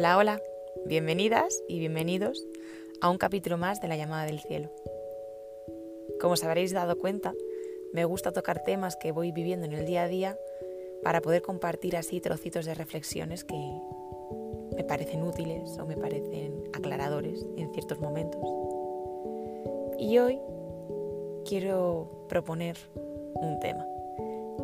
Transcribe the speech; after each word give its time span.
Hola, 0.00 0.16
hola, 0.16 0.42
bienvenidas 0.86 1.62
y 1.68 1.78
bienvenidos 1.78 2.42
a 3.02 3.10
un 3.10 3.18
capítulo 3.18 3.58
más 3.58 3.82
de 3.82 3.88
La 3.88 3.98
llamada 3.98 4.24
del 4.24 4.40
cielo. 4.40 4.70
Como 6.18 6.32
os 6.32 6.42
habréis 6.42 6.72
dado 6.72 6.96
cuenta, 6.96 7.34
me 7.92 8.06
gusta 8.06 8.32
tocar 8.32 8.62
temas 8.62 8.96
que 8.96 9.12
voy 9.12 9.30
viviendo 9.30 9.66
en 9.66 9.74
el 9.74 9.84
día 9.84 10.04
a 10.04 10.08
día 10.08 10.38
para 11.02 11.20
poder 11.20 11.42
compartir 11.42 11.98
así 11.98 12.18
trocitos 12.18 12.64
de 12.64 12.72
reflexiones 12.72 13.44
que 13.44 13.56
me 14.74 14.84
parecen 14.84 15.22
útiles 15.22 15.76
o 15.78 15.84
me 15.84 15.98
parecen 15.98 16.64
aclaradores 16.72 17.44
en 17.58 17.70
ciertos 17.74 18.00
momentos. 18.00 18.40
Y 19.98 20.16
hoy 20.16 20.40
quiero 21.44 22.24
proponer 22.26 22.78
un 23.34 23.60
tema 23.60 23.86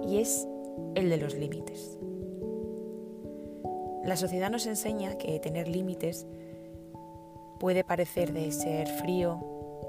y 0.08 0.16
es 0.16 0.48
el 0.94 1.10
de 1.10 1.18
los 1.18 1.34
límites. 1.34 1.98
La 4.06 4.14
sociedad 4.14 4.52
nos 4.52 4.66
enseña 4.66 5.18
que 5.18 5.40
tener 5.40 5.66
límites 5.66 6.28
puede 7.58 7.82
parecer 7.82 8.32
de 8.32 8.52
ser 8.52 8.86
frío, 8.86 9.40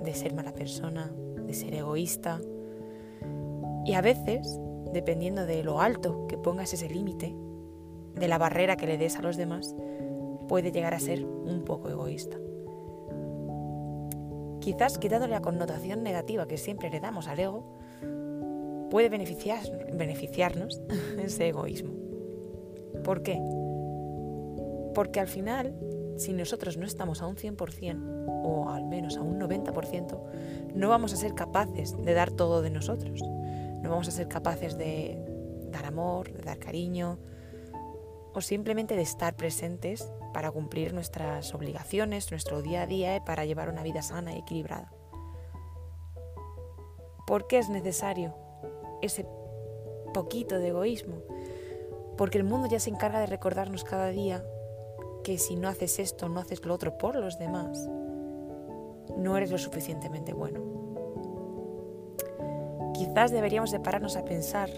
de 0.04 0.16
ser 0.16 0.34
mala 0.34 0.54
persona, 0.54 1.12
de 1.46 1.54
ser 1.54 1.76
egoísta. 1.76 2.42
Y 3.86 3.94
a 3.94 4.02
veces, 4.02 4.60
dependiendo 4.92 5.46
de 5.46 5.64
lo 5.64 5.82
alto 5.82 6.26
que 6.26 6.36
pongas 6.36 6.74
ese 6.74 6.90
límite, 6.90 7.36
de 8.16 8.28
la 8.28 8.40
barrera 8.40 8.76
que 8.76 8.88
le 8.88 8.98
des 8.98 9.18
a 9.18 9.22
los 9.22 9.38
demás, 9.38 9.76
puede 10.48 10.72
llegar 10.72 10.96
a 10.96 11.00
ser 11.00 11.24
un 11.24 11.64
poco 11.64 11.88
egoísta. 11.88 12.38
Quizás 14.62 14.98
quitándole 14.98 15.34
la 15.34 15.42
connotación 15.44 16.02
negativa 16.02 16.48
que 16.48 16.58
siempre 16.58 16.90
le 16.90 17.00
damos 17.00 17.28
al 17.28 17.40
ego, 17.40 17.64
puede 18.90 19.10
beneficiar, 19.10 19.62
beneficiarnos 19.94 20.82
ese 21.24 21.50
egoísmo. 21.50 21.94
¿Por 23.04 23.22
qué? 23.22 23.40
Porque 24.98 25.20
al 25.20 25.28
final, 25.28 25.76
si 26.18 26.34
nosotros 26.34 26.76
no 26.76 26.84
estamos 26.88 27.22
a 27.22 27.28
un 27.28 27.36
100% 27.36 28.26
o 28.44 28.68
al 28.68 28.88
menos 28.88 29.16
a 29.16 29.22
un 29.22 29.40
90%, 29.40 30.74
no 30.74 30.90
vamos 30.90 31.14
a 31.14 31.18
ser 31.18 31.36
capaces 31.36 31.96
de 31.96 32.16
dar 32.16 32.32
todo 32.32 32.64
de 32.64 32.72
nosotros. 32.72 33.22
No 33.22 33.92
vamos 33.92 34.08
a 34.08 34.12
ser 34.12 34.28
capaces 34.28 34.76
de 34.76 35.24
dar 35.70 35.86
amor, 35.86 36.34
de 36.34 36.42
dar 36.42 36.58
cariño 36.58 37.20
o 38.34 38.42
simplemente 38.42 38.96
de 38.96 39.04
estar 39.04 39.36
presentes 39.36 40.12
para 40.34 40.50
cumplir 40.50 40.96
nuestras 40.96 41.54
obligaciones, 41.54 42.32
nuestro 42.32 42.64
día 42.64 42.82
a 42.82 42.88
día 42.88 43.18
y 43.18 43.20
para 43.20 43.46
llevar 43.46 43.70
una 43.70 43.84
vida 43.84 44.02
sana 44.02 44.34
y 44.34 44.40
equilibrada. 44.40 44.92
¿Por 47.28 47.46
qué 47.46 47.60
es 47.60 47.70
necesario 47.70 48.34
ese 49.04 49.28
poquito 50.16 50.58
de 50.58 50.70
egoísmo? 50.70 51.22
Porque 52.18 52.40
el 52.40 52.46
mundo 52.46 52.68
ya 52.68 52.80
se 52.80 52.90
encarga 52.90 53.20
de 53.20 53.28
recordarnos 53.28 53.84
cada 53.84 54.08
día 54.08 54.44
que 55.28 55.38
si 55.38 55.58
no 55.58 55.68
haces 55.68 56.00
esto, 56.00 56.30
no 56.30 56.40
haces 56.40 56.64
lo 56.66 56.74
otro 56.74 56.98
por 56.98 57.18
los 57.18 57.38
demás, 57.38 57.90
no 59.18 59.36
eres 59.36 59.52
lo 59.52 59.58
suficientemente 59.58 60.32
bueno. 60.32 60.62
Quizás 62.94 63.32
deberíamos 63.32 63.72
de 63.72 63.82
pararnos 63.82 64.16
a 64.16 64.24
pensar 64.24 64.70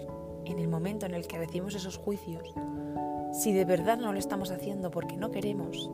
en 0.44 0.58
el 0.58 0.66
momento 0.66 1.06
en 1.06 1.14
el 1.14 1.28
que 1.28 1.38
recibimos 1.38 1.76
esos 1.76 1.96
juicios, 1.96 2.52
si 3.32 3.52
de 3.52 3.64
verdad 3.64 3.96
no 3.96 4.12
lo 4.12 4.18
estamos 4.18 4.50
haciendo 4.50 4.90
porque 4.90 5.16
no 5.16 5.30
queremos, 5.30 5.88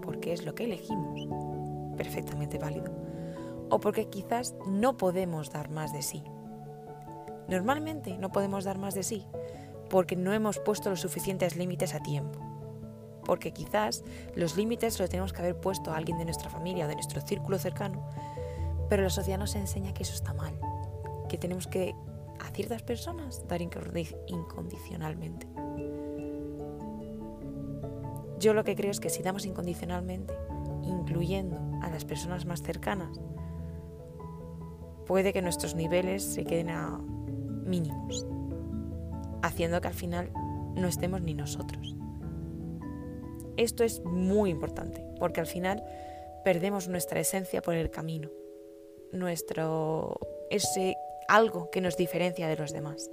porque 0.00 0.32
es 0.32 0.46
lo 0.46 0.54
que 0.54 0.64
elegimos, 0.64 1.28
perfectamente 1.98 2.58
válido, 2.58 2.94
o 3.68 3.78
porque 3.78 4.08
quizás 4.08 4.54
no 4.66 4.96
podemos 4.96 5.52
dar 5.52 5.68
más 5.68 5.92
de 5.92 6.00
sí. 6.00 6.22
Normalmente 7.46 8.16
no 8.16 8.32
podemos 8.32 8.64
dar 8.64 8.78
más 8.78 8.94
de 8.94 9.02
sí 9.02 9.26
porque 9.90 10.16
no 10.16 10.32
hemos 10.32 10.58
puesto 10.60 10.88
los 10.88 11.00
suficientes 11.02 11.56
límites 11.56 11.94
a 11.94 12.00
tiempo 12.00 12.40
porque 13.24 13.52
quizás 13.52 14.04
los 14.34 14.56
límites 14.56 14.98
los 14.98 15.10
tenemos 15.10 15.32
que 15.32 15.40
haber 15.40 15.60
puesto 15.60 15.92
a 15.92 15.96
alguien 15.96 16.18
de 16.18 16.24
nuestra 16.24 16.50
familia 16.50 16.86
o 16.86 16.88
de 16.88 16.94
nuestro 16.94 17.20
círculo 17.20 17.58
cercano, 17.58 18.06
pero 18.88 19.02
la 19.02 19.10
sociedad 19.10 19.38
nos 19.38 19.54
enseña 19.54 19.94
que 19.94 20.02
eso 20.02 20.14
está 20.14 20.34
mal, 20.34 20.54
que 21.28 21.38
tenemos 21.38 21.66
que 21.66 21.94
a 22.40 22.50
ciertas 22.50 22.82
personas 22.82 23.46
dar 23.48 23.62
incondicionalmente. 23.62 25.46
Yo 28.38 28.54
lo 28.54 28.64
que 28.64 28.74
creo 28.74 28.90
es 28.90 28.98
que 28.98 29.08
si 29.08 29.22
damos 29.22 29.46
incondicionalmente, 29.46 30.34
incluyendo 30.82 31.58
a 31.80 31.90
las 31.90 32.04
personas 32.04 32.44
más 32.44 32.60
cercanas, 32.62 33.20
puede 35.06 35.32
que 35.32 35.42
nuestros 35.42 35.76
niveles 35.76 36.24
se 36.24 36.44
queden 36.44 36.70
a 36.70 36.98
mínimos, 36.98 38.26
haciendo 39.42 39.80
que 39.80 39.88
al 39.88 39.94
final 39.94 40.32
no 40.74 40.88
estemos 40.88 41.22
ni 41.22 41.34
nosotros. 41.34 41.96
Esto 43.56 43.84
es 43.84 44.00
muy 44.00 44.50
importante, 44.50 45.04
porque 45.18 45.40
al 45.40 45.46
final 45.46 45.84
perdemos 46.44 46.88
nuestra 46.88 47.20
esencia 47.20 47.62
por 47.62 47.74
el 47.74 47.90
camino, 47.90 48.30
nuestro 49.12 50.18
ese 50.50 50.96
algo 51.28 51.70
que 51.70 51.80
nos 51.80 51.96
diferencia 51.96 52.48
de 52.48 52.56
los 52.56 52.72
demás. 52.72 53.10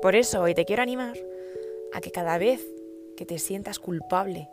Por 0.00 0.14
eso 0.14 0.42
hoy 0.42 0.54
te 0.54 0.64
quiero 0.64 0.82
animar 0.82 1.18
a 1.92 2.00
que 2.00 2.12
cada 2.12 2.38
vez 2.38 2.64
que 3.16 3.26
te 3.26 3.38
sientas 3.38 3.78
culpable 3.78 4.48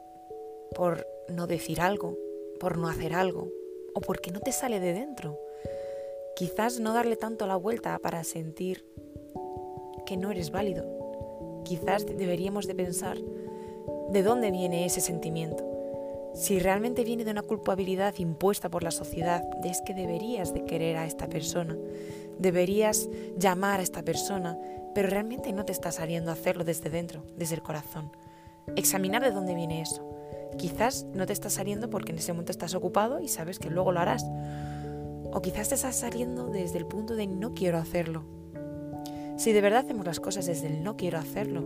por 0.75 1.07
no 1.29 1.47
decir 1.47 1.81
algo, 1.81 2.17
por 2.59 2.77
no 2.77 2.87
hacer 2.89 3.13
algo, 3.13 3.49
o 3.95 4.01
porque 4.01 4.31
no 4.31 4.41
te 4.41 4.51
sale 4.51 4.79
de 4.79 4.93
dentro. 4.93 5.39
Quizás 6.35 6.79
no 6.79 6.93
darle 6.93 7.15
tanto 7.15 7.47
la 7.47 7.55
vuelta 7.55 7.97
para 7.97 8.23
sentir 8.23 8.85
que 10.05 10.17
no 10.17 10.29
eres 10.29 10.51
válido. 10.51 10.85
Quizás 11.63 12.05
deberíamos 12.05 12.67
de 12.67 12.75
pensar 12.75 13.17
de 14.11 14.21
dónde 14.21 14.51
viene 14.51 14.85
ese 14.85 15.01
sentimiento. 15.01 15.63
Si 16.35 16.59
realmente 16.59 17.05
viene 17.05 17.23
de 17.23 17.31
una 17.31 17.41
culpabilidad 17.41 18.13
impuesta 18.17 18.69
por 18.69 18.83
la 18.83 18.91
sociedad, 18.91 19.41
de 19.61 19.69
es 19.69 19.81
que 19.81 19.93
deberías 19.93 20.53
de 20.53 20.65
querer 20.65 20.97
a 20.97 21.05
esta 21.05 21.27
persona, 21.27 21.77
deberías 22.37 23.09
llamar 23.37 23.79
a 23.79 23.83
esta 23.83 24.03
persona, 24.03 24.59
pero 24.93 25.07
realmente 25.07 25.53
no 25.53 25.63
te 25.63 25.71
está 25.71 25.93
saliendo 25.93 26.31
hacerlo 26.31 26.65
desde 26.65 26.89
dentro, 26.89 27.23
desde 27.37 27.55
el 27.55 27.63
corazón. 27.63 28.11
Examinar 28.75 29.23
de 29.23 29.31
dónde 29.31 29.55
viene 29.55 29.81
eso. 29.81 30.14
Quizás 30.57 31.05
no 31.13 31.25
te 31.25 31.33
está 31.33 31.49
saliendo 31.49 31.89
porque 31.89 32.11
en 32.11 32.17
ese 32.17 32.33
momento 32.33 32.51
estás 32.51 32.75
ocupado 32.75 33.19
y 33.19 33.27
sabes 33.27 33.59
que 33.59 33.69
luego 33.69 33.91
lo 33.91 33.99
harás. 33.99 34.25
O 35.31 35.41
quizás 35.41 35.69
te 35.69 35.75
estás 35.75 35.95
saliendo 35.95 36.47
desde 36.47 36.77
el 36.77 36.85
punto 36.85 37.15
de 37.15 37.27
no 37.27 37.53
quiero 37.53 37.77
hacerlo. 37.77 38.23
Si 39.37 39.51
de 39.51 39.61
verdad 39.61 39.81
hacemos 39.85 40.05
las 40.05 40.19
cosas 40.19 40.45
desde 40.45 40.67
el 40.67 40.83
no 40.83 40.95
quiero 40.95 41.17
hacerlo, 41.17 41.61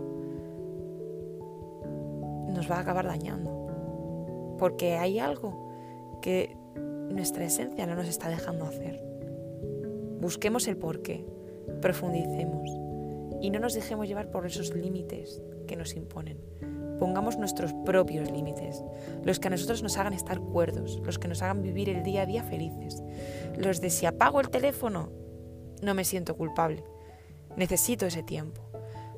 nos 2.48 2.70
va 2.70 2.76
a 2.76 2.80
acabar 2.80 3.06
dañando. 3.06 4.56
Porque 4.58 4.96
hay 4.96 5.18
algo 5.18 6.18
que 6.20 6.56
nuestra 7.10 7.44
esencia 7.44 7.86
no 7.86 7.94
nos 7.94 8.08
está 8.08 8.28
dejando 8.28 8.64
hacer. 8.64 9.02
Busquemos 10.20 10.66
el 10.68 10.76
porqué, 10.76 11.24
profundicemos 11.80 12.89
y 13.40 13.50
no 13.50 13.58
nos 13.58 13.74
dejemos 13.74 14.06
llevar 14.06 14.30
por 14.30 14.46
esos 14.46 14.74
límites 14.74 15.40
que 15.66 15.76
nos 15.76 15.94
imponen. 15.94 16.38
Pongamos 16.98 17.38
nuestros 17.38 17.72
propios 17.84 18.30
límites, 18.30 18.84
los 19.24 19.40
que 19.40 19.48
a 19.48 19.50
nosotros 19.50 19.82
nos 19.82 19.96
hagan 19.96 20.12
estar 20.12 20.38
cuerdos, 20.38 21.00
los 21.04 21.18
que 21.18 21.28
nos 21.28 21.40
hagan 21.40 21.62
vivir 21.62 21.88
el 21.88 22.02
día 22.02 22.22
a 22.22 22.26
día 22.26 22.42
felices, 22.42 23.02
los 23.56 23.80
de 23.80 23.88
si 23.88 24.04
apago 24.04 24.40
el 24.40 24.50
teléfono, 24.50 25.10
no 25.80 25.94
me 25.94 26.04
siento 26.04 26.36
culpable, 26.36 26.84
necesito 27.56 28.04
ese 28.04 28.22
tiempo, 28.22 28.60